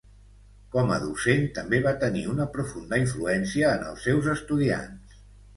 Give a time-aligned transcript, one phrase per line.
[0.75, 5.23] Com a docent també va tenir una profunda influència en els seus estudiants.